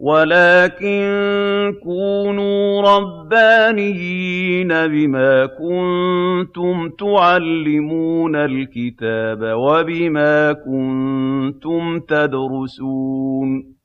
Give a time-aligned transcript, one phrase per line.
[0.00, 1.00] وَلَٰكِن
[1.82, 13.76] كُونُوا رَبَّانِيِّينَ بِمَا كُنتُمْ تُعَلِّمُونَ الْكِتَابَ وَبِمَا كُنتُمْ تَدْرُسُونَ.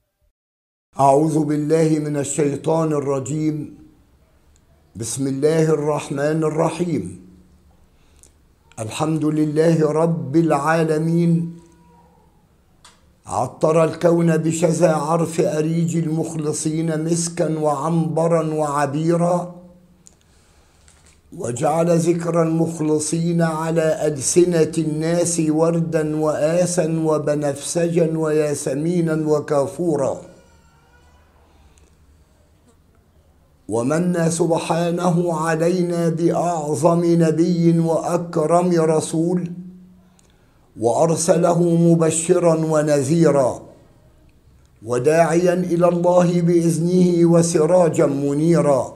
[1.00, 3.78] أعوذ بالله من الشيطان الرجيم.
[4.96, 7.32] بسم الله الرحمن الرحيم.
[8.80, 11.61] الحمد لله رب العالمين.
[13.32, 19.56] عطر الكون بشذا عرف أريج المخلصين مسكا وعنبرا وعبيرا
[21.38, 30.22] وجعل ذكر المخلصين على ألسنة الناس وردا وآسا وبنفسجا وياسمينا وكافورا.
[33.70, 39.52] ومن سبحانه علينا بأعظم نبي وأكرم رسول
[40.80, 43.62] وأرسله مبشرا ونذيرا
[44.86, 48.96] وداعيا إلى الله بإذنه وسراجا منيرا.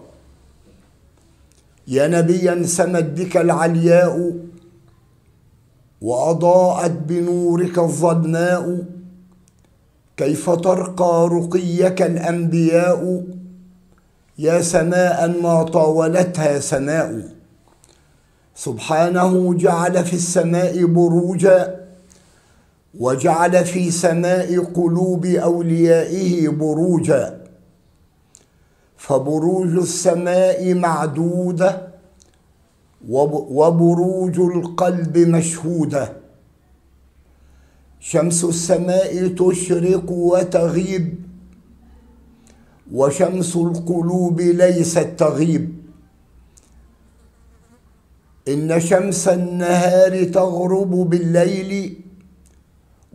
[1.87, 4.33] يا نبيا سمت بك العلياء
[6.01, 8.83] وأضاءت بنورك الظلماء
[10.17, 13.23] كيف ترقى رقيك الأنبياء؟
[14.39, 17.34] يا سماء ما طاولتها سماء.
[18.55, 21.85] سبحانه جعل في السماء بروجا
[22.99, 27.41] وجعل في سماء قلوب أوليائه بروجا
[28.97, 31.87] فبروج السماء معدودة
[33.09, 36.13] وبروج القلب مشهودة
[37.99, 41.15] شمس السماء تشرق وتغيب
[42.93, 45.84] وشمس القلوب ليست تغيب
[48.47, 52.01] إن شمس النهار تغرب بالليل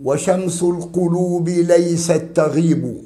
[0.03, 3.03] وشمس القلوب ليست تغيب.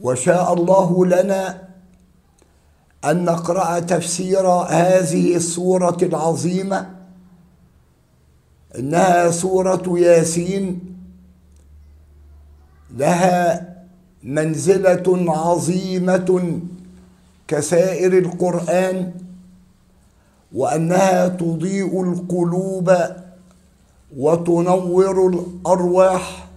[0.00, 1.68] وشاء الله لنا
[3.04, 6.90] أن نقرأ تفسير هذه السورة العظيمة.
[8.78, 10.80] إنها سورة ياسين.
[12.96, 13.68] لها
[14.22, 16.60] منزلة عظيمة
[17.48, 19.12] كسائر القرآن.
[20.54, 22.92] وأنها تضيء القلوب
[24.16, 26.48] وتنور الأرواح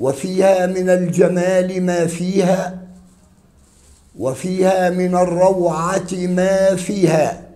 [0.00, 2.78] وفيها من الجمال ما فيها
[4.18, 7.48] وفيها من الروعة ما فيها.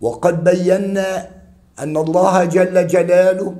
[0.00, 1.30] وقد بينا
[1.78, 3.56] أن الله جل جلاله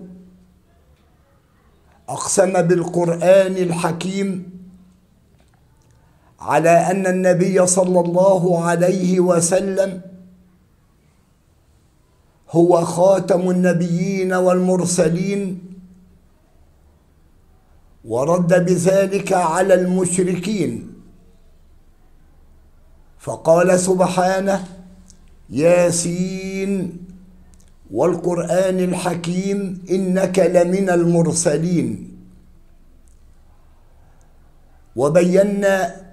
[2.09, 4.60] أقسم بالقرآن الحكيم
[6.41, 10.01] على أن النبي صلى الله عليه وسلم
[12.51, 15.63] هو خاتم النبيين والمرسلين
[18.05, 20.93] ورد بذلك على المشركين.
[23.19, 24.65] فقال سبحانه
[25.51, 26.97] ياسين
[27.91, 32.17] والقرآن الحكيم إنك لمن المرسلين.
[34.97, 36.10] وبينا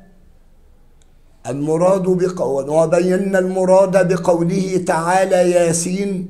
[1.50, 6.30] المراد بقول وبينا المراد بقوله تعالى ياسين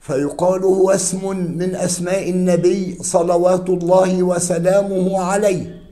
[0.00, 5.82] فيقال هو اسم من أسماء النبي صلوات الله وسلامه عليه.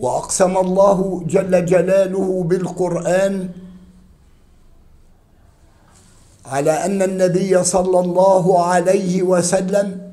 [0.00, 3.48] وأقسم الله جل جلاله بالقرآن
[6.46, 10.11] على أن النبي صلى الله عليه وسلم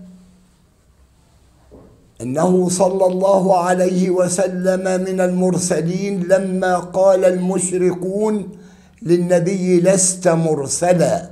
[2.21, 8.51] أنه صلى الله عليه وسلم من المرسلين لما قال المشركون
[9.01, 11.29] للنبي لست مرسلا.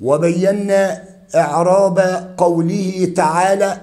[0.00, 1.04] وبينا
[1.34, 1.98] إعراب
[2.38, 3.80] قوله تعالى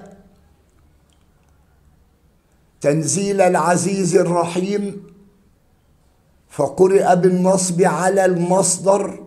[2.80, 5.02] تنزيل العزيز الرحيم
[6.50, 9.20] فقرئ بالنصب على المصدر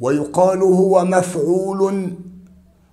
[0.00, 2.10] ويقال هو مفعول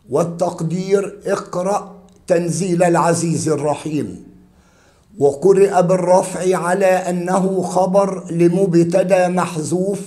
[0.10, 1.96] والتقدير اقرأ
[2.28, 4.24] تنزيل العزيز الرحيم.
[5.20, 10.02] وقرئ بالرفع على أنه خبر لمبتدا محذوف.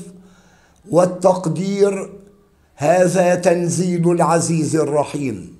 [0.90, 2.10] والتقدير
[2.76, 5.58] هذا تنزيل العزيز الرحيم.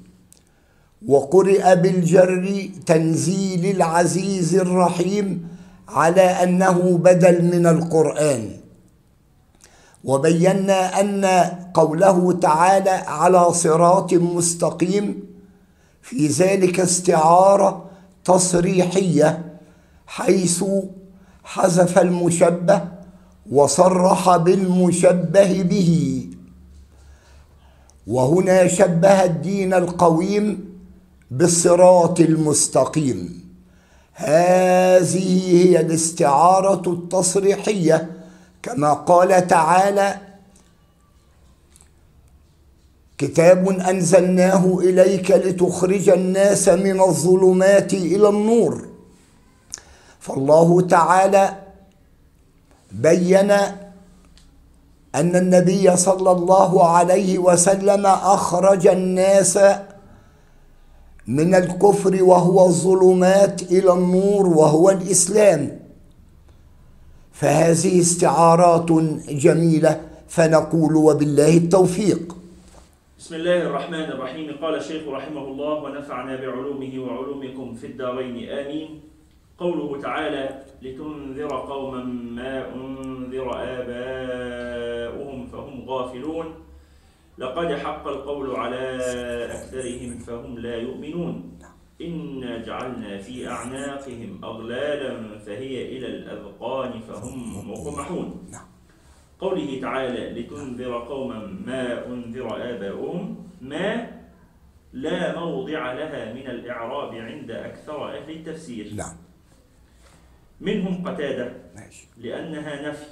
[1.06, 5.49] وقرئ بالجر تنزيل العزيز الرحيم
[5.88, 8.50] على أنه بدل من القرآن.
[10.04, 11.24] وبينا أن
[11.74, 15.22] قوله تعالى على صراط مستقيم
[16.02, 17.84] في ذلك استعارة
[18.24, 19.58] تصريحية
[20.06, 20.64] حيث
[21.44, 22.82] حذف المشبه
[23.50, 26.24] وصرح بالمشبه به.
[28.06, 30.68] وهنا شبه الدين القويم
[31.30, 33.48] بالصراط المستقيم.
[34.14, 38.17] هذه هي الاستعارة التصريحية
[38.68, 40.18] كما قال تعالى
[43.18, 48.88] كتاب أنزلناه إليك لتخرج الناس من الظلمات إلى النور.
[50.20, 51.56] فالله تعالى
[52.92, 53.50] بين
[55.14, 59.58] أن النبي صلى الله عليه وسلم أخرج الناس
[61.26, 65.88] من الكفر وهو الظلمات إلى النور وهو الإسلام.
[67.38, 68.90] فهذه استعارات
[69.31, 72.35] جميلة فنقول وبالله التوفيق.
[73.19, 74.46] بسم الله الرحمن الرحيم.
[74.62, 78.37] قال الشيخ رحمه الله ونفعنا بعلومه وعلومكم في الدارين.
[78.49, 79.00] آمين.
[79.58, 80.44] قوله تعالى
[80.82, 82.02] لتنذر قوما
[82.38, 86.46] ما أنذر آباؤهم فهم غافلون.
[87.38, 88.85] لقد حق القول على
[89.50, 91.35] أكثرهم فهم لا يؤمنون.
[92.00, 98.48] إنا جعلنا في أعناقهم أغلالا فهي إلى الأذقان فهم مقمحون.
[99.40, 103.22] قوله تعالى لتنذر قوما ما أنذر آباؤهم
[103.60, 104.10] ما
[104.92, 108.94] لا موضع لها من الإعراب عند أكثر أهل التفسير.
[108.94, 109.16] نعم.
[110.60, 112.06] منهم قتادة ماشي.
[112.18, 113.06] لأنها نفي.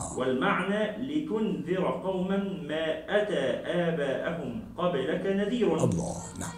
[0.00, 0.18] آه.
[0.18, 2.36] والمعنى لتنذر قوما
[2.68, 2.84] ما
[3.22, 3.44] أتى
[3.88, 6.16] آباءهم قبلك نذير الله.
[6.40, 6.55] نعم.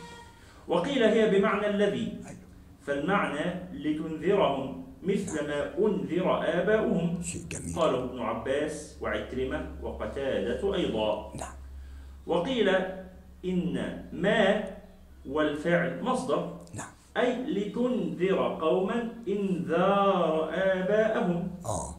[0.69, 2.19] وقيل هي بمعنى الذي.
[2.26, 2.38] أيوة.
[2.87, 6.26] فالمعنى لتنذرهم مثل ما أنذر
[6.61, 7.23] آباؤهم.
[7.76, 11.32] قاله ابن عباس وعكرمة وقتادة أيضا.
[11.37, 11.55] نعم.
[12.26, 12.69] وقيل
[13.44, 14.65] إن ما
[15.29, 16.56] والفعل مصدر.
[16.75, 16.93] نعم.
[17.17, 21.50] أي لتنذر قوما إنذار آباءهم.
[21.64, 21.94] آه.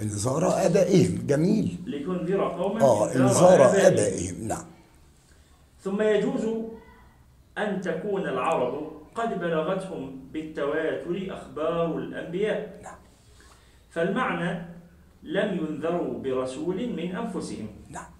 [0.00, 1.26] انذار آبائهم.
[1.26, 1.78] جميل.
[1.86, 3.14] لتنذر قوما آه.
[3.14, 4.48] انذار آبائهم.
[4.48, 4.64] نعم.
[5.80, 6.44] ثم يجوز
[7.58, 12.80] أن تكون العرب قد بلغتهم بالتواتر أخبار الأنبياء.
[12.82, 12.98] نعم.
[13.90, 14.62] فالمعنى
[15.22, 17.68] لم ينذروا برسول من أنفسهم.
[17.90, 18.10] نعم.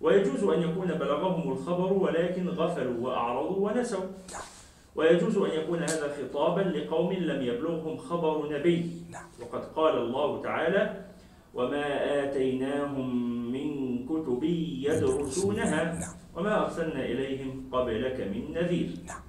[0.00, 4.04] ويجوز أن يكون بلغهم الخبر ولكن غفلوا وأعرضوا ونسوا.
[4.32, 4.42] نعم.
[4.96, 8.90] ويجوز أن يكون هذا خطابا لقوم لم يبلغهم خبر نبي.
[9.10, 9.24] نعم.
[9.40, 11.04] وقد قال الله تعالى
[11.54, 11.84] وما
[12.24, 13.08] آتيناهم
[13.52, 14.44] من كتب
[14.84, 15.84] يدرسونها.
[15.84, 16.17] نعم.
[16.38, 18.88] وما أرسلنا إليهم قبلك من نذير.
[19.06, 19.20] نعم.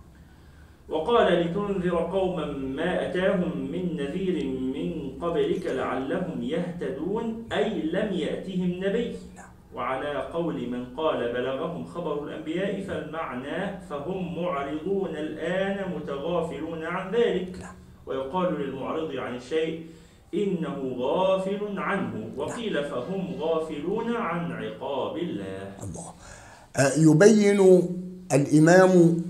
[0.90, 9.16] وقال لتنذر قوما ما أتاهم من نذير من قبلك لعلهم يهتدون أي لم يأتهم نبي.
[9.36, 9.50] نعم.
[9.74, 17.60] وعلى قول من قال بلغهم خبر الأنبياء فالمعنى فهم معرضون الآن متغافلون عن ذلك.
[17.62, 17.76] نعم.
[18.06, 19.86] ويقال للمعرض عن الشيء
[20.34, 22.32] إنه غافل عنه.
[22.38, 25.76] وقيل فهم غافلون عن عقاب الله.
[25.84, 26.14] الله.
[26.98, 27.90] يبين
[28.32, 29.22] الإمام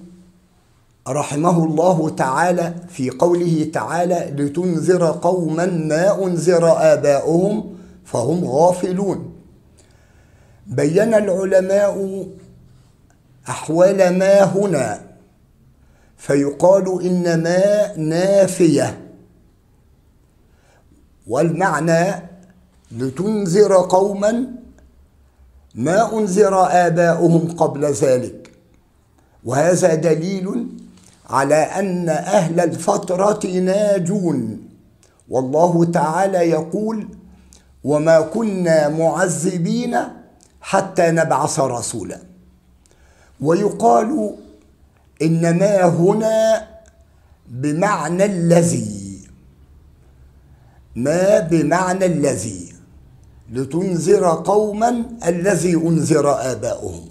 [1.07, 7.75] رحمه الله تعالى في قوله تعالى لتنذر قوما ما أنذر آباؤهم
[8.05, 9.33] فهم غافلون.
[10.67, 12.25] بين العلماء
[13.49, 15.01] أحوال ما هنا
[16.17, 18.99] فيقال إن ما نافية
[21.27, 22.29] والمعنى
[22.91, 24.45] لتنذر قوما
[25.75, 28.51] ما أنذر آباؤهم قبل ذلك.
[29.43, 30.67] وهذا دليل
[31.29, 34.69] على أن أهل الفترة ناجون.
[35.29, 37.07] والله تعالى يقول
[37.83, 39.97] وما كنا معذبين
[40.61, 42.19] حتى نبعث رسولا.
[43.41, 44.35] ويقال
[45.21, 46.67] إن ما هنا
[47.47, 49.19] بمعنى الذي.
[50.95, 52.68] ما بمعنى الذي؟
[53.51, 57.05] لتنذر قوما الذي أنذر آباؤهم.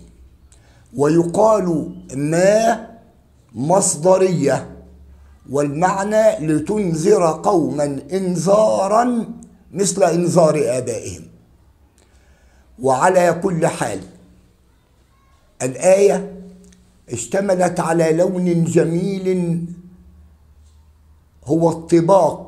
[0.97, 1.66] ويقال
[2.14, 2.87] ما
[3.54, 4.59] مصدرية
[5.50, 9.04] والمعنى لتنذر قوما إنذارا
[9.73, 11.23] مثل إنذار آبائهم.
[12.83, 14.00] وعلى كل حال
[15.62, 16.16] الآية
[17.12, 19.28] اشتملت على لون جميل
[21.45, 22.48] هو الطباق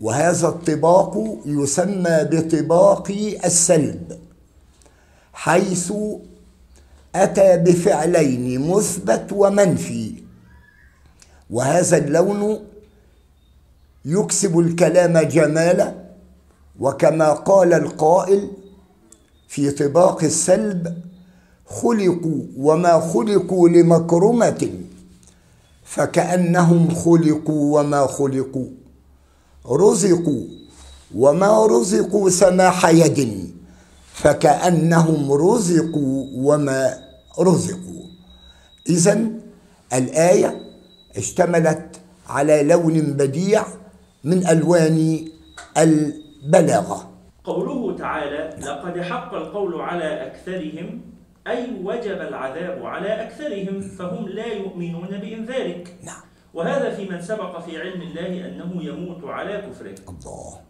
[0.00, 3.10] وهذا الطباق يسمى بطباق
[3.44, 4.18] السلب
[5.32, 5.92] حيث
[7.14, 10.14] أتى بفعلين مثبت ومنفي
[11.50, 12.58] وهذا اللون
[14.04, 15.94] يكسب الكلام جمالا
[16.80, 18.50] وكما قال القائل
[19.48, 21.02] في طباق السلب
[21.66, 24.70] خلقوا وما خلقوا لمكرمة
[25.84, 28.68] فكأنهم خلقوا وما خلقوا.
[29.66, 30.44] رزقوا
[31.14, 33.50] وما رزقوا سماح يد
[34.12, 36.94] فكأنهم رزقوا وما
[37.38, 38.02] رزقوا.
[38.88, 39.26] إذا
[39.92, 40.60] الآية
[41.16, 43.64] اشتملت على لون بديع
[44.24, 45.28] من ألوان
[45.78, 47.10] البلاغة.
[47.44, 51.00] قوله تعالى لقد حق القول على أكثرهم
[51.46, 55.96] أي وجب العذاب على أكثرهم فهم لا يؤمنون بإنذارك.
[56.02, 56.24] نعم.
[56.54, 59.94] وهذا في من سبق في علم الله أنه يموت على كفره.
[60.08, 60.60] الله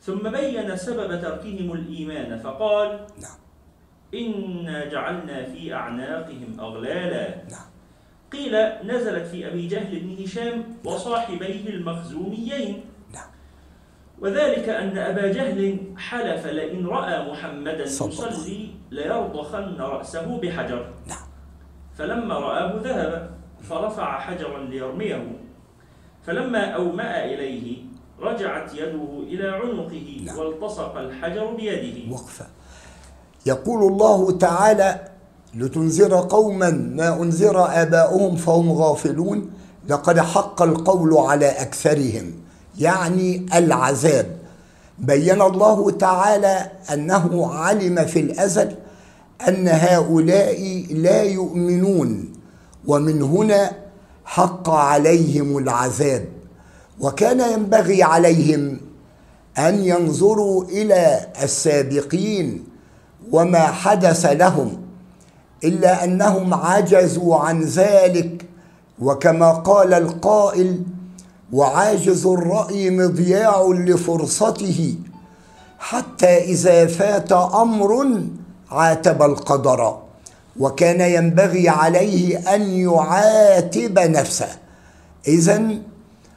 [0.00, 3.38] ثم بين سبب تركهم الإيمان فقال نعم.
[4.14, 7.28] إنا جعلنا في أعناقهم أغلالا.
[7.50, 7.68] نعم.
[8.32, 12.84] قيل نزلت في أبي جهل بن هشام وصاحبيه المخزوميين.
[13.14, 13.30] نعم.
[14.20, 20.92] وذلك أن أبا جهل حلف لئن رأى محمدا يصلي ليرضخن رأسه بحجر.
[21.06, 21.26] نعم.
[21.94, 23.33] فلما رآه ذهب.
[23.68, 25.40] فرفع حجرا ليرميه.
[26.26, 27.76] فلما أومأ إليه
[28.20, 30.38] رجعت يده إلى عنقه نعم.
[30.38, 32.12] والتصق الحجر بيده.
[32.12, 32.46] وقفة
[33.46, 35.08] يقول الله تعالى
[35.54, 39.50] لتنذر قوما ما أنذر آباؤهم فهم غافلون.
[39.88, 42.32] لقد حق القول على أكثرهم.
[42.78, 44.36] يعني العذاب.
[44.98, 48.76] بين الله تعالى أنه علم في الأزل
[49.48, 52.32] أن هؤلاء لا يؤمنون.
[52.86, 53.72] ومن هنا
[54.24, 56.28] حق عليهم العذاب.
[57.00, 58.80] وكان ينبغي عليهم
[59.58, 62.64] أن ينظروا إلى السابقين
[63.32, 64.82] وما حدث لهم
[65.64, 68.46] إلا أنهم عجزوا عن ذلك.
[68.98, 70.82] وكما قال القائل
[71.52, 74.94] وعاجز الرأي مضياع لفرصته
[75.78, 78.20] حتى إذا فات أمر
[78.70, 80.03] عاتب القدر.
[80.60, 84.48] وكان ينبغي عليه أن يعاتب نفسه.
[85.28, 85.62] اذا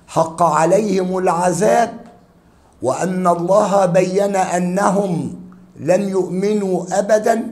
[0.07, 1.91] حق عليهم العذاب
[2.81, 5.35] وأن الله بين أنهم
[5.79, 7.43] لم يؤمنوا ابدا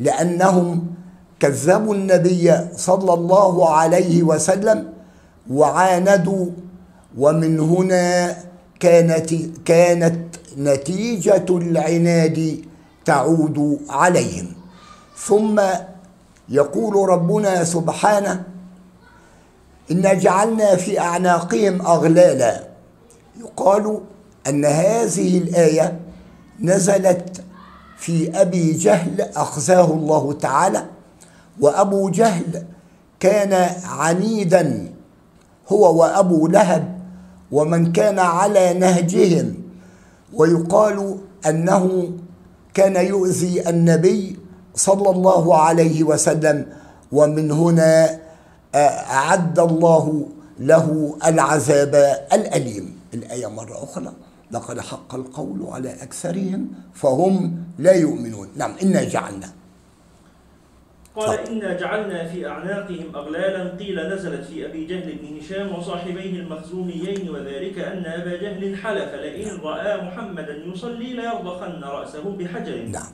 [0.00, 0.86] لأنهم
[1.40, 4.92] كذبوا النبي صلى الله عليه وسلم
[5.50, 6.46] وعاندوا
[7.18, 8.36] ومن هنا
[8.80, 9.34] كانت
[9.64, 12.58] كانت نتيجة العناد
[13.04, 14.46] تعود عليهم.
[15.16, 15.60] ثم
[16.48, 18.42] يقول ربنا سبحانه
[19.90, 22.68] إنا جعلنا في أعناقهم أغلالا.
[23.40, 24.00] يقال
[24.48, 26.00] أن هذه الآية
[26.60, 27.42] نزلت
[27.96, 30.84] في أبي جهل أخزاه الله تعالى
[31.60, 32.64] وأبو جهل
[33.20, 34.92] كان عنيدا
[35.68, 36.98] هو وأبو لهب
[37.52, 39.54] ومن كان على نهجهم
[40.32, 42.10] ويقال أنه
[42.74, 44.38] كان يؤذي النبي
[44.74, 46.66] صلى الله عليه وسلم
[47.12, 48.20] ومن هنا
[48.74, 50.26] أعد الله
[50.58, 51.94] له العذاب
[52.32, 53.00] الأليم.
[53.14, 54.12] الآية مرة أخرى
[54.50, 58.48] لقد حق القول على أكثرهم فهم لا يؤمنون.
[58.56, 59.50] نعم إنا جعلنا.
[61.16, 67.30] قال إنا جعلنا في أعناقهم أغلالا قيل نزلت في أبي جهل بن هشام وصاحبيه المخزوميين
[67.30, 72.82] وذلك أن أبا جهل حلف لئن رأى محمدا يصلي ليرضخن رأسه بحجر.
[72.82, 73.12] نعم.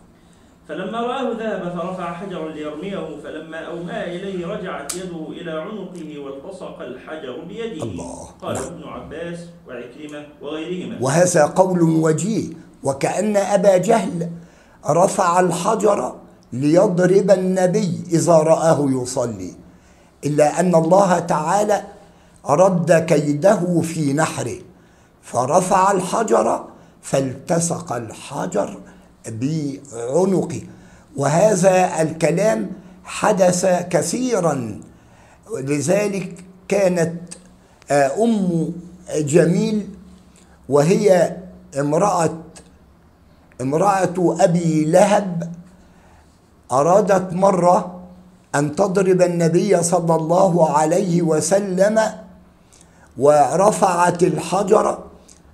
[0.68, 7.40] فلما رآه ذهب فرفع حجرا ليرميه فلما أومأ إليه رجعت يده إلى عنقه والتصق الحجر
[7.48, 8.28] بيده الله.
[8.42, 8.64] قال نعم.
[8.64, 9.38] ابن عباس
[9.68, 12.52] وعكرمة وغيرهما وهذا قول وجيه
[12.82, 14.30] وكأن أبا جهل
[14.86, 16.14] رفع الحجر
[16.52, 19.52] ليضرب النبي إذا رآه يصلي
[20.24, 21.82] إلا أن الله تعالى
[22.46, 24.58] رد كيده في نحره
[25.22, 26.64] فرفع الحجر
[27.02, 28.80] فالتصق الحجر
[29.28, 30.62] بعنقه
[31.16, 32.70] وهذا الكلام
[33.04, 34.80] حدث كثيرا.
[35.50, 37.14] لذلك كانت
[37.90, 38.72] آه، أم
[39.10, 39.88] جميل
[40.68, 41.36] وهي
[41.78, 42.38] امرأة
[43.60, 45.52] امرأة أبي لهب
[46.72, 48.00] أرادت مرة
[48.54, 52.00] أن تضرب النبي صلى الله عليه وسلم
[53.18, 54.98] ورفعت الحجر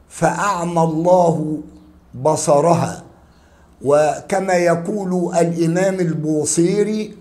[0.08, 1.58] فأعمى الله
[2.14, 3.05] بصرها.
[3.84, 7.14] وكما يقول الإمام البوصيري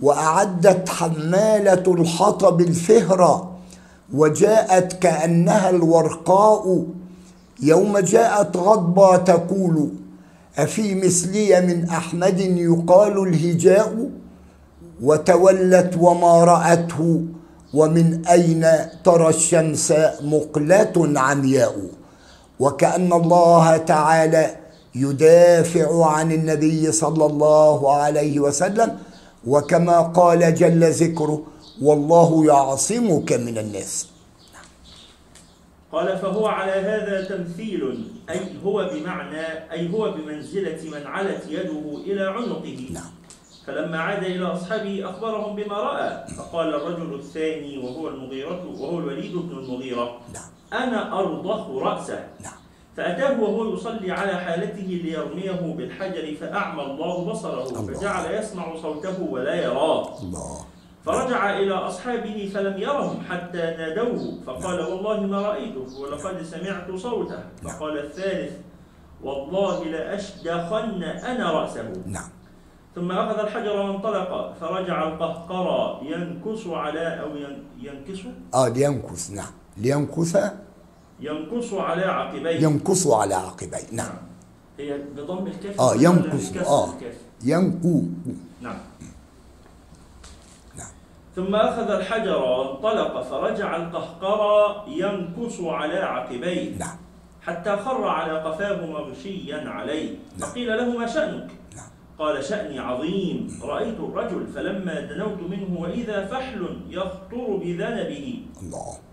[0.00, 3.50] وأعدت حمالة الحطب الفهرة
[4.14, 6.84] وجاءت كأنها الورقاء
[7.62, 9.90] يوم جاءت غضبا تقول
[10.58, 14.10] أفي مثلي من أحمد يقال الهجاء؟
[15.02, 17.22] وتولت وما رأته
[17.74, 18.66] ومن أين
[19.04, 21.76] ترى الشمس مقلة عمياء؟
[22.60, 24.56] وكأن الله تعالى
[25.04, 28.98] يدافع عن النبي صلى الله عليه وسلم
[29.46, 31.42] وكما قال جل ذكره
[31.82, 34.08] والله يعصمك من الناس.
[35.92, 37.82] قال فهو على هذا تمثيل
[38.30, 42.80] أي هو بمعنى أي هو بمنزلة من علت يده إلى عنقه.
[42.92, 43.10] نعم.
[43.66, 49.58] فلما عاد إلى أصحابه أخبرهم بما رأى فقال الرجل الثاني وهو المغيرة وهو الوليد بن
[49.58, 50.50] المغيرة نعم.
[50.82, 52.20] أنا أرضخ رأسه.
[52.44, 52.55] نعم.
[52.96, 57.64] فأتاه وهو يصلي على حالته ليرميه بالحجر فأعمى الله بصره.
[57.64, 60.18] فجعل يسمع صوته ولا يراه.
[60.22, 60.58] الله.
[61.04, 67.38] فرجع إلى أصحابه فلم يرهم حتى نادوه فقال والله ما رأيته ولقد سمعت صوته.
[67.62, 68.52] فقال الثالث
[69.22, 71.92] والله لأشدخن أنا رأسه.
[72.06, 72.28] نعم.
[72.94, 78.20] ثم أخذ الحجر وانطلق فرجع القهقرى ينكس على أو ين- ينكس؟
[78.54, 79.52] آه لينكث نعم.
[79.76, 80.52] لينكث
[81.20, 82.50] ينكس على عقبيه.
[82.50, 83.86] ينكث على عقبيه.
[83.92, 84.14] نعم.
[84.78, 86.94] هي بضم الكاف؟ آه بكسر آه؟
[87.44, 88.02] ينكو
[88.60, 88.78] نعم.
[90.76, 90.88] نعم.
[91.36, 96.76] ثم أخذ الحجر وانطلق فرجع القهقرى ينكس على عقبيه.
[96.78, 96.96] نعم.
[97.42, 100.16] حتى خر على قفاه مغشيا عليه.
[100.38, 100.50] نعم.
[100.50, 101.88] فقيل له ما شأنك؟ نعم.
[102.18, 103.60] قال شأني عظيم.
[103.62, 108.42] رأيت الرجل فلما دنوت منه وإذا فحل يخطر بذنبه.
[108.62, 109.05] الله.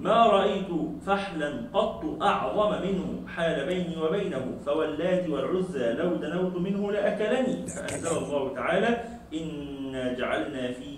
[0.00, 0.68] ما رأيت
[1.06, 7.66] فحلا قط أعظم منه حال بيني وبينه فواللات والعزى لو دنوت منه لأكلني.
[7.66, 9.00] فأنزل الله تعالى
[9.34, 10.88] إنا جعلنا في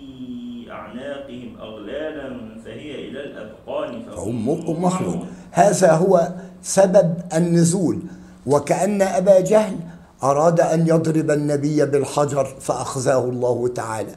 [0.71, 2.29] أعناقهم أغلالا
[2.65, 5.25] فهي إلى الأذقان فهم مخلوق.
[5.51, 6.27] هذا هو
[6.61, 7.99] سبب النزول.
[8.45, 9.75] وكأن أبا جهل
[10.23, 14.15] أراد أن يضرب النبي بالحجر فأخزاه الله تعالى.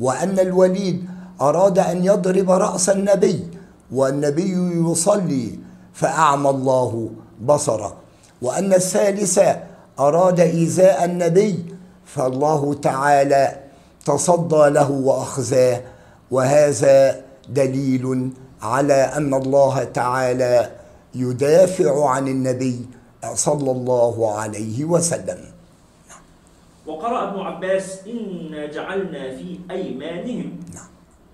[0.00, 1.04] وأن الوليد
[1.40, 3.57] أراد أن يضرب رأس النبي
[3.92, 4.54] والنبي
[4.90, 5.58] يصلي
[5.94, 7.96] فأعمى الله بصره.
[8.42, 9.40] وأن الثالث
[9.98, 11.64] أراد إيذاء النبي
[12.06, 13.56] فالله تعالى
[14.04, 15.80] تصدى له وأخزاه
[16.30, 18.30] وهذا دليل
[18.62, 20.70] على أن الله تعالى
[21.14, 22.86] يدافع عن النبي
[23.34, 25.38] صلى الله عليه وسلم.
[26.86, 30.60] وقرأ ابن عباس إنا جعلنا في أيمانهم.
[30.74, 30.90] نعم.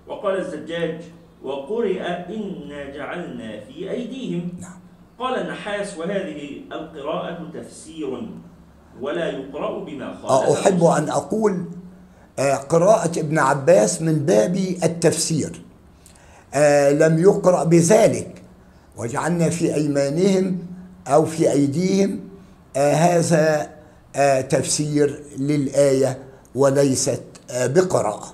[0.08, 1.00] وقال الزجاج
[1.44, 4.48] وقرئ إنا جعلنا في أيديهم.
[4.60, 4.80] نعم.
[5.18, 8.28] قال النحاس وهذه القراءة تفسير
[9.00, 11.64] ولا يقرأ بما خالف أحب أن أقول
[12.38, 15.62] آه، قراءة ابن عباس من باب التفسير.
[16.54, 18.42] آه، لم يقرأ بذلك.
[18.96, 20.58] وجعلنا في أيمانهم
[21.06, 22.20] أو في أيديهم
[22.76, 23.74] آه، هذا
[24.40, 26.18] تفسير للآية
[26.54, 28.33] وليست بقراءة.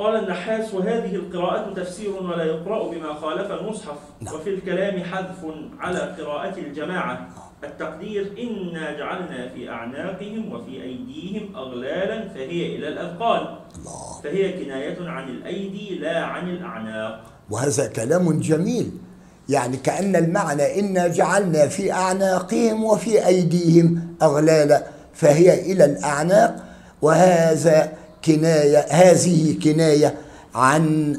[0.00, 3.98] قال النحاس وهذه القراءة تفسير ولا يقرأ بما خالف المصحف.
[4.20, 4.34] نعم.
[4.34, 5.44] وفي الكلام حذف
[5.80, 7.28] على قراءة الجماعة.
[7.64, 13.42] التقدير إنا جعلنا في أعناقهم وفي أيديهم أغلالا فهي إلى الأذقان.
[13.78, 14.20] الله.
[14.24, 17.24] فهي كناية عن الأيدي لا عن الأعناق.
[17.50, 18.90] وهذا كلام جميل.
[19.48, 24.82] يعني كأن المعنى إنا جعلنا في أعناقهم وفي أيديهم أغلالا
[25.14, 26.64] فهي إلى الأعناق.
[27.02, 30.14] وهذا كناية هذه كناية
[30.54, 31.16] عن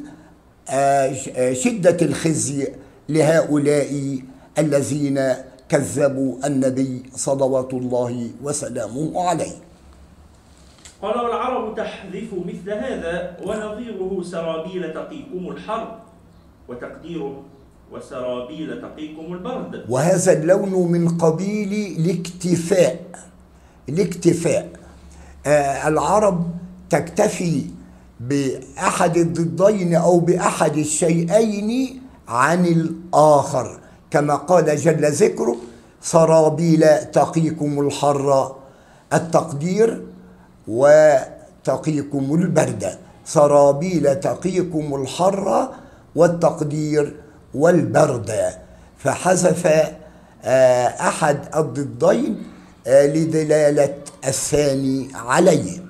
[0.69, 2.67] آه، آه، شدة الخزي
[3.09, 4.19] لهؤلاء
[4.57, 5.33] الذين
[5.69, 9.55] كذبوا النبي صلوات الله وسلامه عليه.
[11.01, 15.99] قال والعرب تحذف مثل هذا ونظيره سرابيل تقيكم الحر
[16.69, 17.43] وتقديره
[17.91, 19.85] وسرابيل تقيكم البرد.
[19.89, 22.99] وهذا اللون من قبيل الاكتفاء
[23.89, 24.69] الاكتفاء.
[25.45, 26.60] آه العرب
[26.91, 27.65] تكتفي
[28.19, 33.79] بأحد الضدين أو بأحد الشيئين عن الآخر.
[34.11, 35.55] كما قال جل ذكره
[36.01, 38.55] سرابيل تقيكم الحر
[39.13, 40.05] التقدير
[40.67, 42.97] وتقيكم البرد.
[43.25, 45.69] سرابيل تقيكم الحر
[46.15, 47.15] والتقدير
[47.53, 48.31] والبرد.
[48.97, 49.67] فحذف
[50.43, 52.43] آه، أحد الضدين
[52.87, 53.95] آه، لدلالة
[54.27, 55.80] الثاني عليه.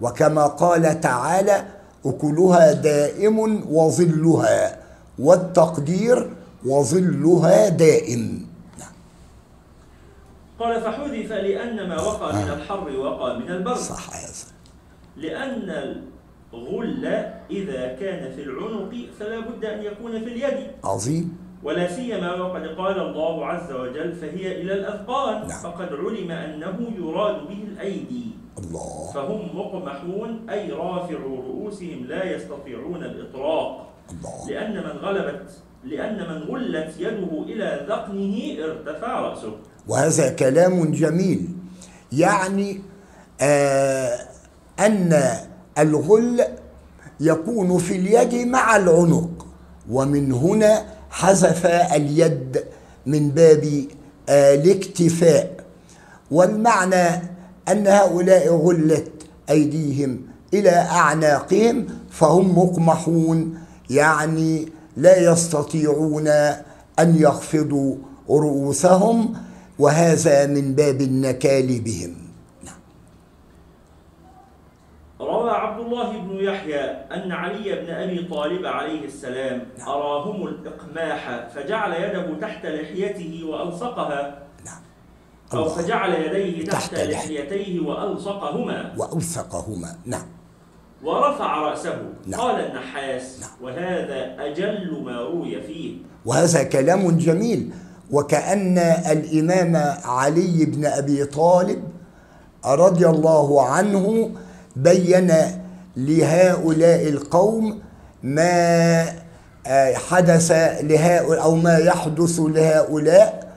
[0.00, 1.64] وكما قال تعالى
[2.06, 3.38] أكلها دائم
[3.72, 4.78] وظلها
[5.18, 6.30] والتقدير
[6.66, 8.46] وظلها دائم.
[10.58, 14.46] قال فحذف لأن ما وقع من الحر وقع من البرد صح هذا
[15.16, 16.02] لأن
[16.54, 17.04] الغل
[17.50, 20.70] إذا كان في العنق فلا بد أن يكون في اليد.
[20.84, 21.38] عظيم.
[21.62, 25.48] ولا سيما وقد قال الله عز وجل فهي إلى الأذقان.
[25.48, 25.62] نعم.
[25.62, 28.26] فقد علم أنه يراد به الأيدي.
[28.58, 29.10] الله.
[29.14, 33.90] فهم مقمحون أي رافعوا رؤوسهم لا يستطيعون الإطراق.
[34.10, 34.48] الله.
[34.48, 35.50] لأن من غلبت
[35.84, 39.52] لأن من غلت يده إلى ذقنه ارتفع رأسه.
[39.88, 41.48] وهذا كلام جميل.
[42.12, 42.80] يعني
[43.40, 44.18] آه
[44.80, 45.22] أن
[45.78, 46.44] الغل
[47.20, 49.46] يكون في اليد مع العنق
[49.90, 52.64] ومن هنا حذف اليد
[53.06, 53.84] من باب
[54.28, 55.64] آه الاكتفاء.
[56.30, 57.33] والمعنى
[57.68, 59.12] أن هؤلاء غلت
[59.50, 60.20] أيديهم
[60.54, 63.58] إلى أعناقهم فهم مقمحون
[63.90, 66.28] يعني لا يستطيعون
[66.98, 67.96] أن يخفضوا
[68.30, 69.34] رؤوسهم
[69.78, 72.14] وهذا من باب النكال بهم
[72.64, 72.74] نعم.
[75.20, 81.92] روى عبد الله بن يحيى أن علي بن أبي طالب عليه السلام أراهم الإقماح فجعل
[81.92, 84.38] يده تحت لحيته وألصقها
[85.52, 85.68] أو.
[85.68, 86.94] فجعل يديه تحت.
[86.94, 90.26] لحيتيه وألصقهما وأوثقهما نعم
[91.04, 92.40] ورفع رأسه نعم.
[92.40, 93.50] قال النحاس نعم.
[93.62, 97.70] وهذا أجل ما روي فيه وهذا كلام جميل
[98.10, 98.78] وكأن
[99.10, 101.82] الإمام علي بن أبي طالب
[102.66, 104.30] رضي الله عنه
[104.76, 105.32] بين
[105.96, 107.80] لهؤلاء للقوم
[108.22, 109.02] ما
[109.66, 110.52] آه، حدث
[110.82, 113.52] لهؤلاء أو ما يحدث لهؤلاء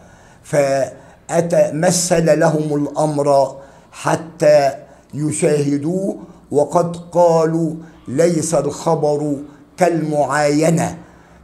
[1.29, 3.55] فمثل لهم الأمر
[3.91, 4.71] حتى
[5.13, 6.17] يشاهدوه
[6.51, 7.73] وقد قالوا
[8.07, 9.35] ليس الخبر
[9.77, 10.97] كالمعاينة.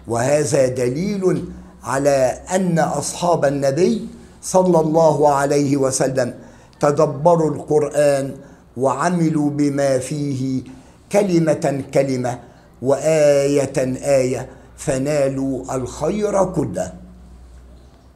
[0.07, 1.45] وهذا دليل
[1.83, 4.07] على أن أصحاب النبي
[4.41, 6.33] صلى الله عليه وسلم
[6.79, 8.35] تدبروا القرآن
[8.77, 10.63] وعملوا بما فيه
[11.11, 12.39] كلمة كلمة
[12.81, 16.93] وآية آية فنالوا الخير كله.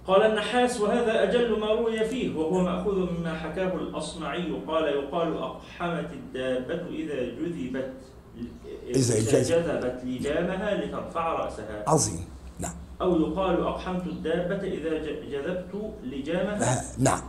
[0.08, 4.52] قال النحاس وهذا أجل ما روي فيه وهو مأخوذ مما حكاه الأصمعي.
[4.68, 7.94] قال يقال أقحمت الدابة إذا جذبت
[8.88, 9.66] إذا إذا جذب.
[9.66, 11.84] جذبت لجامها لترفع رأسها.
[11.88, 12.26] عظيم.
[12.60, 12.74] نعم.
[13.02, 14.98] أو يقال أقحمت الدابة إذا
[15.32, 17.22] جذبت لجامها نعم.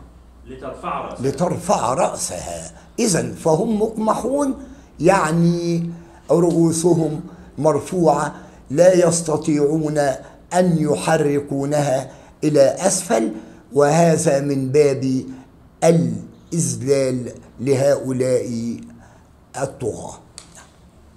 [0.46, 1.26] لترفع رأسها.
[1.26, 2.70] لترفع رأسها.
[2.98, 4.54] إذا فهم مقمحون
[5.00, 5.90] يعني
[6.30, 7.20] رؤوسهم
[7.58, 8.34] مرفوعة
[8.70, 9.98] لا يستطيعون
[10.54, 12.10] أن يحركونها
[12.44, 13.32] إلى أسفل
[13.72, 15.24] وهذا من باب
[15.84, 18.76] الإذلال لهؤلاء
[19.62, 20.18] الطغاة.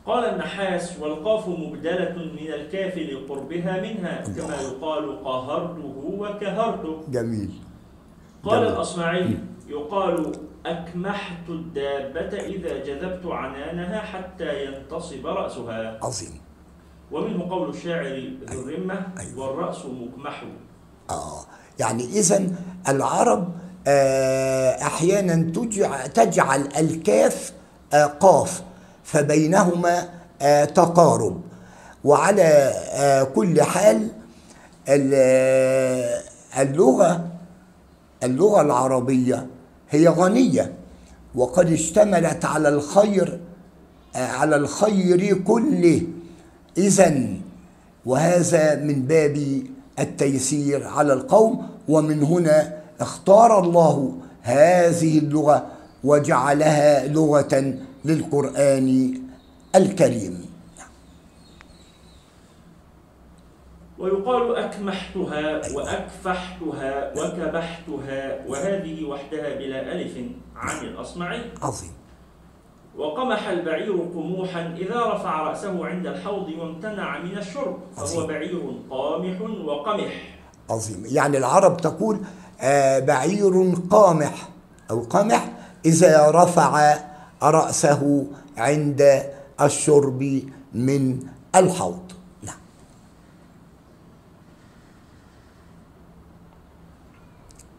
[0.05, 7.03] قال النحاس والقاف مبدلة من الكاف لقربها منها كما يقال قهرته وكهرته.
[7.09, 7.49] جميل.
[8.43, 8.73] قال جميل.
[8.73, 10.31] الأصمعي يقال
[10.65, 15.99] أكمحت الدابة إذا جذبت عنانها حتى ينتصب رأسها.
[16.03, 16.41] عظيم.
[17.11, 19.39] ومنه قول الشاعر ذو الرمة أيوة.
[19.39, 20.43] والرأس مكمح
[21.13, 21.45] آه.
[21.79, 22.43] يعني إذا
[22.87, 23.51] العرب
[23.87, 27.53] آه أحيانا تجع تجعل الكاف
[27.93, 28.61] آه قاف
[29.03, 30.09] فبينهما
[30.41, 31.41] آه تقارب.
[32.03, 32.43] وعلى
[32.93, 34.07] آه كل حال
[34.89, 36.21] ال-
[36.59, 37.27] اللغة
[38.23, 39.47] اللغة العربية
[39.89, 40.73] هي غنية
[41.35, 43.39] وقد اشتملت على الخير
[44.15, 46.01] آه، على الخير كله.
[46.77, 47.23] إذا
[48.05, 49.63] وهذا من باب
[50.01, 55.67] التيسير على القوم ومن هنا اختار الله هذه اللغة
[56.03, 57.73] وجعلها لغة
[58.05, 59.13] للقرآن
[59.75, 60.45] الكريم.
[63.99, 70.17] ويقال أكمحتها وأكفحتها وكبحتها وهذه وحدها بلا ألف
[70.55, 71.41] عن الأصمعي.
[71.61, 72.00] عظيم.
[72.97, 78.27] وقمح البعير قموحا إذا رفع رأسه عند الحوض وامتنع من الشرب فهو.
[78.27, 80.37] بعير قامح وقمح.
[80.69, 81.03] عظيم.
[81.05, 82.19] يعني العرب تقول
[82.61, 84.49] آه، بعير قامح
[84.91, 85.51] أو قمح
[85.85, 86.97] إذا رفع
[87.43, 88.27] رأسه
[88.57, 89.23] عند
[89.61, 90.41] الشرب
[90.73, 91.19] من
[91.55, 92.11] الحوض.
[92.43, 92.55] نعم.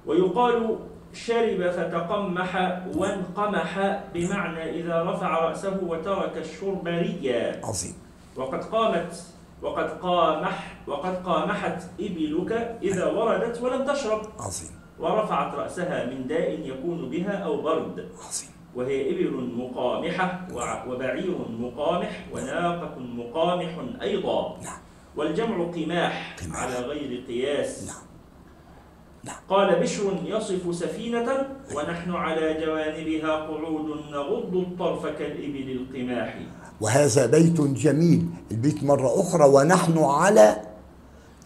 [0.07, 0.79] ويقال
[1.13, 7.61] شرب فتقمح وانقمح بمعنى إذا رفع رأسه وترك الشرب ريا.
[7.65, 7.95] عظيم.
[8.37, 9.27] وقد قامت
[9.63, 14.23] وقد قامح وقد قامحت إبلك إذا وردت ولم تشرب.
[14.41, 14.71] عظيم.
[14.99, 18.09] ورفعت رأسها من داء يكون بها أو برد.
[18.29, 18.51] عظيم.
[18.75, 20.49] وهي إبل مقامحة
[20.89, 24.59] وبعير مقامح وناقة مقامح أيضا.
[24.63, 24.81] نعم.
[25.17, 26.63] والجمع قماح قماح.
[26.63, 27.87] على غير قياس.
[27.87, 28.12] نعم.
[29.25, 29.37] نعم.
[29.49, 31.27] قال بشر يصف سفينة
[31.77, 36.39] ونحن على جوانبها قعود نغض الطرف كالإبل القماح.
[36.81, 38.27] وهذا بيت جميل.
[38.51, 40.57] البيت مرة أخرى ونحن على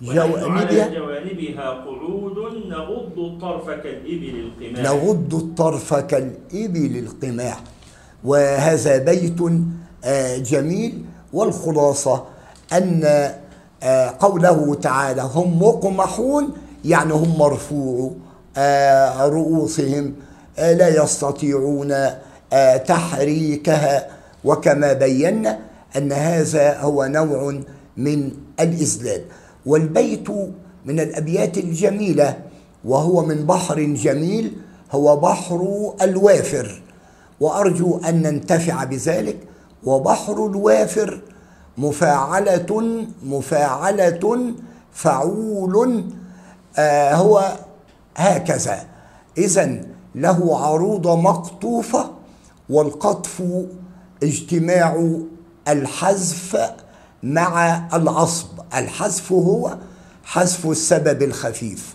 [0.03, 0.89] جوانبها.
[0.89, 4.93] جوانبها قعود نغض الطرف كالإبل القماح.
[4.93, 7.61] نغض الطرف كالإبل القماح.
[8.25, 9.41] وهذا بيت
[10.05, 11.05] آه، جميل.
[11.33, 12.25] والخلاصة
[12.73, 13.05] أن
[13.83, 16.66] آه، قوله تعالى هم مقمحون.
[16.87, 18.13] يعني هم مرفوع
[18.57, 20.15] آه، رؤوسهم
[20.59, 21.93] آه، لا يستطيعون
[22.53, 24.07] آه، تحريكها.
[24.45, 25.59] وكما بينا
[25.97, 27.61] أن هذا هو نوع
[27.97, 29.23] من الإذلال
[29.67, 30.29] والبيت
[30.85, 32.37] من الأبيات الجميلة
[32.85, 34.53] وهو من بحر جميل
[34.93, 36.83] هو بحر الوافر.
[37.41, 39.37] وأرجو أن ننتفع بذلك.
[39.85, 41.21] وبحر الوافر
[41.79, 44.55] مفاعلة مفاعلة
[44.93, 46.05] فعول
[47.13, 47.57] هو
[48.17, 48.87] هكذا.
[49.39, 49.81] إذا
[50.15, 52.11] له عروضة مقطوفة
[52.71, 53.43] والقطف
[54.23, 55.19] اجتماع
[55.69, 56.59] الحذف
[57.23, 58.49] مع العصب.
[58.75, 59.77] الحذف هو
[60.25, 61.95] حذف السبب الخفيف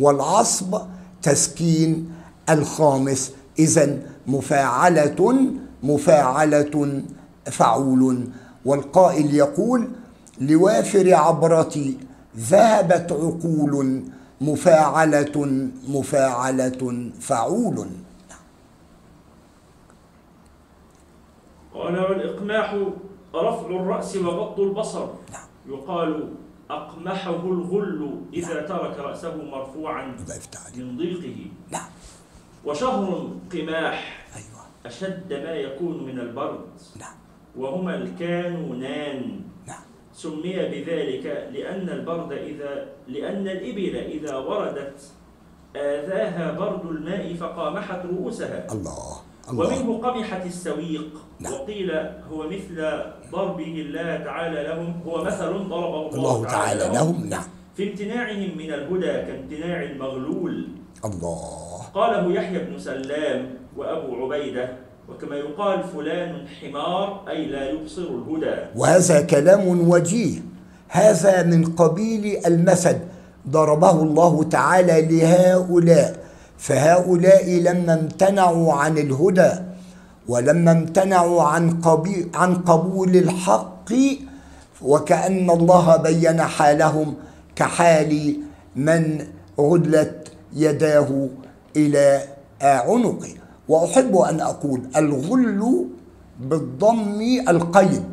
[0.00, 0.80] والعصب
[1.22, 2.12] تسكين
[2.50, 3.32] الخامس.
[3.58, 5.46] إذا مفاعلة
[5.82, 7.02] مفاعلة
[7.50, 8.28] فعول.
[8.64, 9.88] والقائل يقول
[10.40, 11.98] لوافر عبرتي
[12.38, 14.02] ذهبت عقول
[14.42, 15.36] مفاعلة
[15.88, 17.88] مفاعلة فعول.
[21.74, 22.68] قال والإقماح
[23.34, 25.08] رفع الرأس وغض البصر.
[25.68, 26.34] يقال
[26.70, 30.16] أقمحه الغل إذا ترك رأسه مرفوعا
[30.76, 31.46] من ضيقه.
[32.64, 34.26] وشهر قماح
[34.86, 36.66] أشد ما يكون من البرد.
[37.56, 39.40] وهما الكانونان.
[40.12, 45.00] سمي بذلك لأن البرد إذا لأن الإبل إذا وردت
[45.76, 48.66] آذاها برد الماء فقامحت رؤوسها.
[48.72, 49.12] الله
[49.50, 49.66] الله.
[49.66, 51.10] ومنه قمحت السويق.
[51.40, 51.52] نعم.
[51.52, 51.90] وقيل
[52.30, 52.76] هو مثل
[53.32, 57.26] ضربه الله تعالى لهم هو مثل ضربه الله, الله تعالى لهم.
[57.26, 57.44] نعم.
[57.76, 60.68] في امتناعهم من الهدى كامتناع المغلول.
[61.04, 61.78] الله.
[61.94, 63.40] قاله يحيى بن سلام
[63.76, 64.68] وأبو عبيدة
[65.12, 68.56] وكما يقال فلان حمار أي لا يبصر الهدى.
[68.76, 70.40] وهذا كلام وجيه.
[70.88, 72.96] هذا من قبيل المثل.
[73.48, 76.16] ضربه الله تعالى لهؤلاء.
[76.58, 79.52] فهؤلاء لما امتنعوا عن الهدى
[80.28, 83.90] ولما امتنعوا عن قبي عن قبول الحق
[84.82, 87.14] وكأن الله بين حالهم
[87.56, 88.36] كحال
[88.76, 89.26] من
[89.60, 91.28] غدلت يداه
[91.76, 92.20] إلى
[92.62, 93.41] عنقه.
[93.72, 95.86] وأحب أن أقول الغل
[96.40, 98.04] بالضم القيد.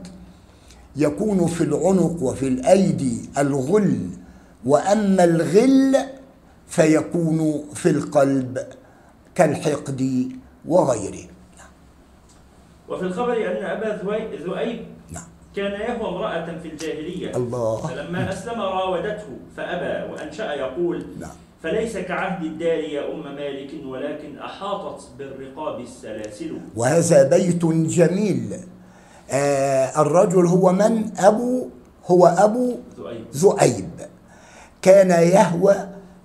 [0.95, 3.97] يكون في العنق وفي الأيدي الغل
[4.65, 5.95] وأما الغل
[6.67, 7.39] فيكون
[7.73, 8.57] في القلب
[9.35, 10.31] كالحقد
[10.67, 11.25] وغيره.
[12.89, 14.79] وفي الخبر أن أبا ذوي- ذؤيب
[15.11, 15.23] نعم.
[15.55, 17.35] كان يهوى امرأة في الجاهلية.
[17.35, 17.87] الله.
[17.87, 21.37] فلما أسلم راودته فأبى وأنشأ يقول نعم.
[21.63, 26.57] فليس كعهد الدار يا أم مالك ولكن أحاطت بالرقاب السلاسل.
[26.75, 28.53] وهذا بيت جميل.
[29.31, 31.67] آه الرجل هو من؟ أبو
[32.05, 33.89] هو أبو ذؤيب ذؤيب
[34.81, 35.75] كان يهوى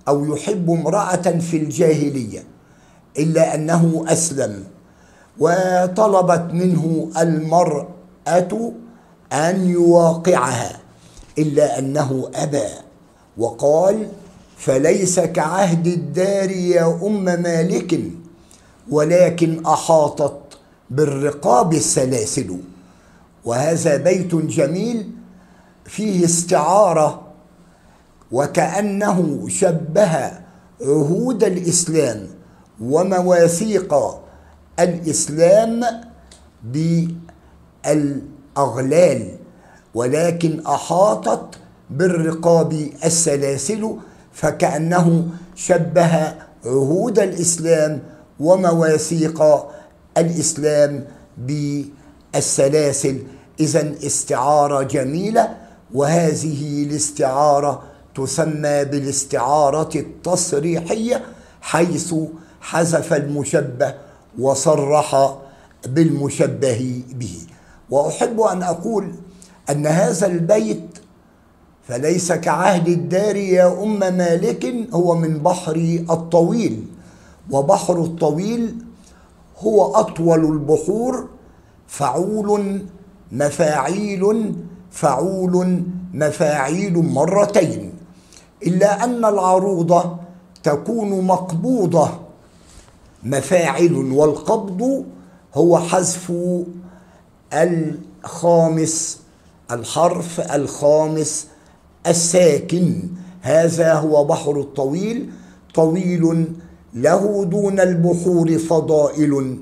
[0.07, 2.43] أو يحب امرأة في الجاهلية
[3.19, 4.63] إلا أنه أسلم.
[5.39, 8.71] وطلبت منه المرأة
[9.33, 10.79] أن يواقعها
[11.37, 12.67] إلا أنه أبى.
[13.37, 14.07] وقال
[14.57, 17.99] فليس كعهد الدار يا أم مالك
[18.91, 20.37] ولكن أحاطت
[20.89, 22.57] بالرقاب السلاسل.
[23.45, 25.09] وهذا بيت جميل
[25.85, 27.21] فيه استعارة
[28.31, 30.31] وكأنه شبه
[30.81, 32.27] عهود الإسلام
[32.81, 33.95] ومواثيق
[34.79, 35.81] الإسلام
[37.85, 39.37] بالأغلال
[39.93, 41.55] ولكن أحاطت
[41.89, 43.95] بالرقاب السلاسل
[44.35, 46.33] فكأنه شبه
[46.65, 47.99] عهود الإسلام
[48.39, 49.43] ومواثيق
[50.17, 51.05] الإسلام
[51.37, 53.23] بالسلاسل.
[53.59, 55.55] إذا استعارة جميلة
[55.93, 57.83] وهذه الاستعارة
[58.15, 61.25] تسمى بالاستعارة التصريحية
[61.61, 62.15] حيث
[62.61, 63.93] حذف المشبه
[64.39, 65.37] وصرح
[65.87, 67.37] بالمشبه به.
[67.89, 69.11] وأحب أن أقول
[69.69, 70.99] أن هذا البيت
[71.87, 75.75] فليس كعهد الدار يا أم مالك هو من بحر
[76.09, 76.87] الطويل.
[77.51, 78.75] وبحر الطويل
[79.59, 81.27] هو أطول البحور
[81.87, 82.81] فعول
[83.31, 84.55] مفاعيل
[84.91, 87.93] فعول مفاعيل مرتين.
[88.63, 90.15] إلا أن العروضة
[90.63, 92.09] تكون مقبوضة.
[93.23, 95.05] مفاعل والقبض
[95.55, 96.33] هو حذف
[97.53, 99.19] الخامس
[99.71, 101.47] الحرف الخامس
[102.07, 103.03] الساكن.
[103.41, 105.29] هذا هو بحر الطويل
[105.73, 106.45] طويل
[106.93, 109.57] له دون البحور فضائل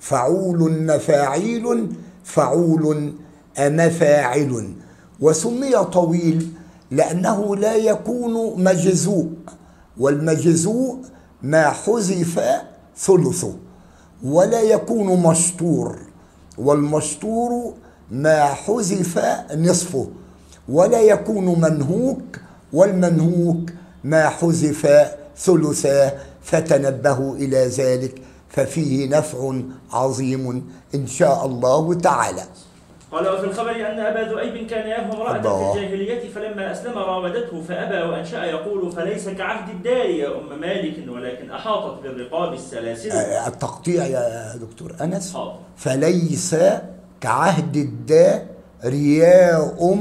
[0.00, 1.88] فعول مفاعيل
[2.24, 3.12] فعول
[3.58, 4.72] مفاعل
[5.20, 6.48] وسمي طويل
[6.90, 9.28] لأنه لا يكون مجزوء
[9.98, 10.98] والمجزوء
[11.42, 12.40] ما حذف
[12.96, 13.54] ثلثه
[14.24, 15.98] ولا يكون مشطور
[16.58, 17.74] والمشطور
[18.10, 19.20] ما حذف
[19.56, 20.06] نصفه.
[20.68, 22.38] ولا يكون منهوك
[22.72, 23.70] والمنهوك
[24.04, 28.14] ما حذف ثلثاه فتنبهوا إلى ذلك
[28.48, 29.54] ففيه نفع
[29.92, 32.42] عظيم إن شاء الله تعالى
[33.12, 35.72] قال وفي الخبر أن أبا ذؤيب كان يهم امرأة.
[35.72, 41.50] في الجاهلية فلما أسلم راودته فأبى وأنشأ يقول فليس كعهد الدار يا أم مالك ولكن
[41.50, 45.54] أحاطت بالرقاب السلاسل آه، التقطيع يا دكتور أنس حاضر.
[45.76, 46.56] فليس
[47.20, 48.46] كعهد الدا
[48.84, 49.92] رياء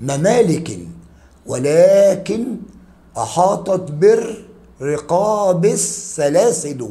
[0.00, 0.78] ممالك
[1.46, 2.56] ولكن
[3.16, 6.88] أحاطت بالرقاب السلاسل.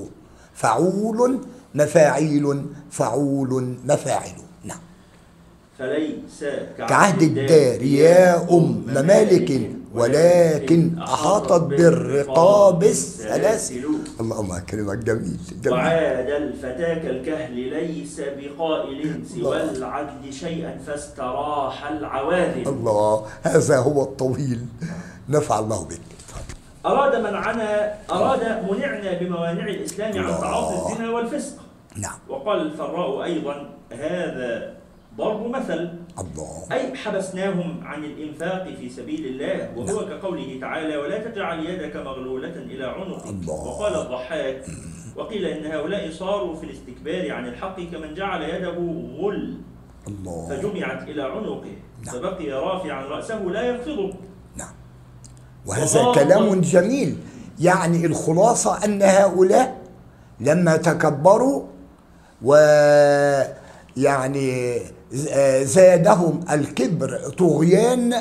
[0.53, 1.39] فعول
[1.75, 4.46] مفاعيل فعول مفاعل.
[5.79, 6.45] فليس
[6.77, 13.83] كعهد الدار يا أم ممالك ولكن أحاطت بالرقاب السلاسل.
[14.19, 15.73] اللهم أكرمك جميل جميل.
[15.73, 22.67] وعاد الفتى كالكهل ليس بقائل سوى العدل شيئا فاستراح العواذل.
[22.67, 24.59] الله هذا هو الطويل.
[25.29, 26.01] نفع الله بك.
[26.85, 30.41] أراد منعنا أراد منعنا بموانع الإسلام عن الله.
[30.41, 31.55] تعاطي الزنا والفسق.
[31.95, 32.19] نعم.
[32.29, 34.76] وقال الفراء أيضا هذا
[35.17, 36.67] ضرب مثل الله.
[36.71, 42.85] أي حبسناهم عن الإنفاق في سبيل الله وهو كقوله تعالى ولا تجعل يدك مغلولة إلى
[42.85, 43.53] عنقك الله.
[43.67, 44.65] وقال الضحاك
[45.15, 48.77] وقيل إن هؤلاء صاروا في الاستكبار عن الحق كمن جعل يده
[49.17, 49.57] غل.
[50.07, 50.47] الله.
[50.49, 51.75] فجمعت إلى عنقه.
[52.05, 52.15] نعم.
[52.15, 54.13] فبقي رافعا رأسه لا يخفضه
[54.55, 54.73] نعم.
[55.65, 56.11] وهذا.
[56.15, 57.17] كلام جميل.
[57.59, 59.81] يعني الخلاصة أن هؤلاء
[60.39, 61.63] لما تكبروا
[63.97, 64.79] ويعني
[65.63, 68.13] زادهم الكبر طغيان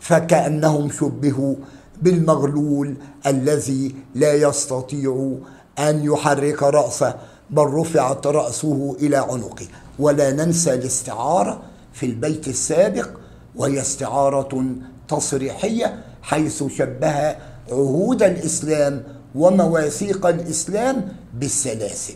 [0.00, 1.54] فكأنهم شبهوا
[2.02, 2.94] بالمغلول
[3.26, 5.32] الذي لا يستطيع
[5.78, 7.14] أن يحرك رأسه
[7.50, 9.66] بل رفعت رأسه إلى عنقه.
[9.98, 13.08] ولا ننسى الاستعارة في البيت السابق
[13.56, 14.64] وهي استعارة
[15.08, 17.36] تصريحية حيث شبه
[17.70, 19.02] عهود الإسلام
[19.34, 22.14] ومواثيق الإسلام بالسلاسل.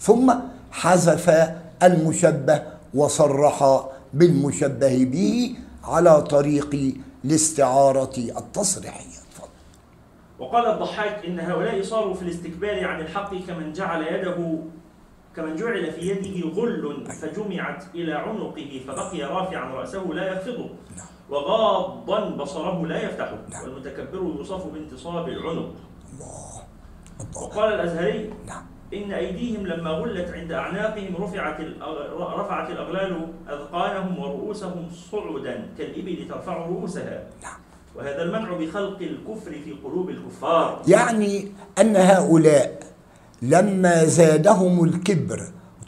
[0.00, 0.34] ثم
[0.70, 1.50] حذف
[1.82, 2.62] المشبه
[2.96, 9.16] وصرح بالمشبه به على طريق الاستعارة التصريحية.
[10.38, 14.58] وقال الضحاك إن هؤلاء صاروا في الاستكبار عن الحق كمن جعل يده
[15.36, 20.70] كمن جعل في يده غل فجمعت إلى عنقه فبقي رافعا رأسه لا يخفضه
[21.30, 23.38] وغاضا بصره لا يفتحه.
[23.64, 25.72] والمتكبر يوصف بانتصاب العنق.
[26.12, 26.62] الله.
[27.20, 27.42] الله.
[27.42, 28.75] وقال الأزهري نعم.
[28.94, 31.60] إن أيديهم لما غلت عند أعناقهم رفعت
[32.18, 37.22] رفعت الأغلال أذقانهم ورؤوسهم صعدا كالإبل ترفع رؤوسها.
[37.42, 37.58] نعم.
[37.96, 40.82] وهذا المنع بخلق الكفر في قلوب الكفار.
[40.88, 41.48] يعني
[41.80, 42.78] أن هؤلاء
[43.42, 45.42] لما زادهم الكبر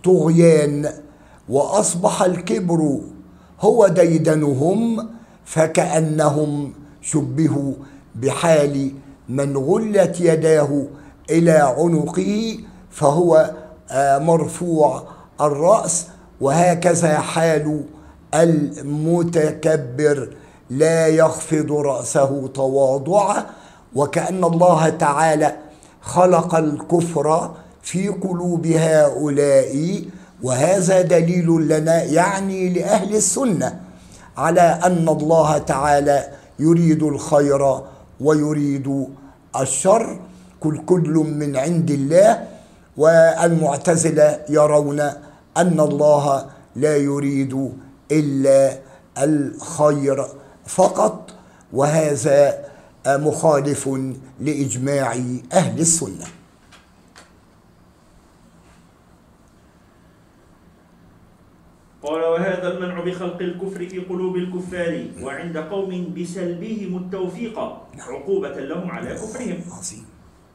[0.04, 0.88] طغيان
[1.48, 3.00] وأصبح الكبر
[3.60, 5.08] هو ديدنهم
[5.44, 7.74] فكأنهم شبهوا
[8.14, 8.92] بحال
[9.28, 10.86] من غلت يداه
[11.30, 12.58] إلى عنقه
[12.98, 13.50] فهو
[13.90, 15.02] آه، مرفوع
[15.40, 16.06] الرأس.
[16.40, 17.84] وهكذا حال
[18.34, 20.28] المتكبر
[20.70, 23.46] لا يخفض رأسه تواضعا
[23.94, 25.56] وكأن الله تعالى
[26.00, 27.50] خلق الكفر
[27.82, 30.02] في قلوب هؤلاء.
[30.42, 33.80] وهذا دليل لنا يعني لأهل السنة
[34.36, 37.80] على أن الله تعالى يريد الخير
[38.20, 39.06] ويريد
[39.60, 40.18] الشر.
[40.60, 42.57] كل كل من عند الله.
[42.98, 45.00] والمعتزلة يرون
[45.56, 47.72] أن الله لا يريد
[48.12, 48.78] إلا
[49.18, 50.26] الخير
[50.66, 51.30] فقط
[51.72, 52.64] وهذا
[53.06, 53.88] مخالف
[54.40, 55.12] لإجماع
[55.52, 56.26] أهل السنة.
[62.02, 67.58] قال وهذا المنع بخلق الكفر في قلوب الكفار وعند قوم بسلبهم التوفيق
[67.98, 69.60] عقوبة لهم على كفرهم.
[69.70, 70.04] عظيم.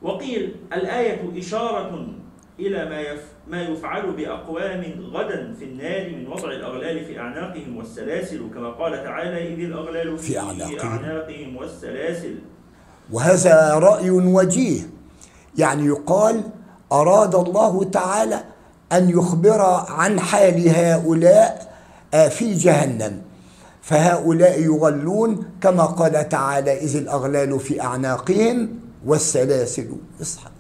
[0.02, 2.23] وقيل الآية إشارة
[2.60, 8.50] إلى ما يف ما يفعل بأقوام غدا في النار من وضع الأغلال في أعناقهم والسلاسل
[8.54, 10.80] كما قال تعالى إذ الأغلال في أعناقهم.
[10.80, 12.36] أعناقهم والسلاسل.
[13.12, 14.82] وهذا رأي وجيه.
[15.58, 16.44] يعني يقال
[16.92, 18.44] أراد الله تعالى
[18.92, 21.74] أن يخبر عن حال هؤلاء
[22.14, 23.22] آه، في جهنم.
[23.82, 29.90] فهؤلاء يغلون كما قال تعالى إذ الأغلال في أعناقهم والسلاسل.
[30.20, 30.53] يسحب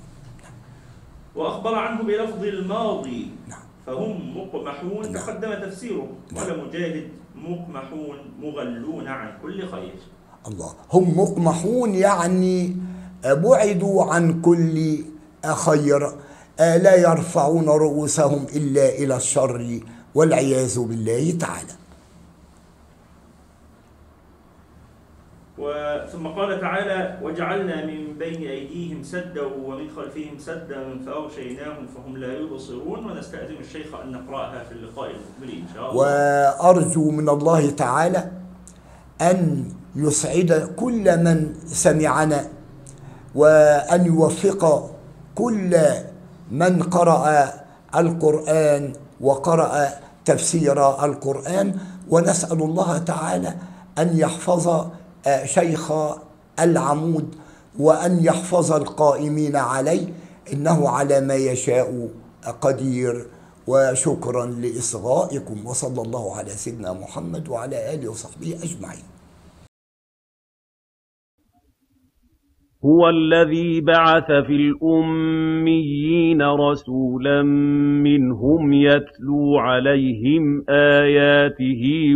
[1.35, 3.59] وأخبر عنه بلفظ الماضي نعم.
[3.85, 5.13] فهم مقمحون نعم.
[5.13, 6.43] تقدم تفسيره نعم.
[6.43, 9.95] قال مجاهد مقمحون مغلون عن كل خير
[10.47, 12.77] الله هم مقمحون يعني
[13.25, 15.03] بعدوا عن كل
[15.45, 16.11] خير
[16.59, 19.79] لا يرفعون رؤوسهم إلا إلى الشر
[20.15, 21.73] والعياذ بالله تعالى
[26.11, 33.05] ثم قال تعالى وجعلنا من بين أيديهم سدا ومن خلفهم سدا فأغشيناهم فهم لا يبصرون
[33.05, 35.95] ونستأذن الشيخ أن نقرأها في اللقاء المقبل إن شاء الله.
[35.95, 38.31] وأرجو من الله تعالى
[39.21, 42.41] أن يسعد كل من سمعنا
[43.35, 44.91] وأن يوفق
[45.35, 45.77] كل
[46.51, 47.53] من قرأ
[47.95, 49.89] القرآن وقرأ
[50.25, 51.67] تفسير القرآن.
[52.09, 53.53] ونسأل الله تعالى
[53.97, 54.65] أن يحفظ
[55.45, 55.91] شيخ
[56.59, 57.35] العمود
[57.79, 60.07] وأن يحفظ القائمين عليه
[60.53, 62.09] إنه على ما يشاء
[62.61, 63.25] قدير
[63.67, 69.03] وشكرا لإصغائكم وصلى الله على سيدنا محمد وعلى آله وصحبه أجمعين.
[72.85, 77.41] هو الذي بعث في الأميين رسولا
[78.03, 82.15] منهم يتلو عليهم آياته